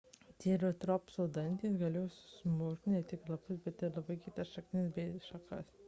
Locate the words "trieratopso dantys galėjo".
0.43-2.07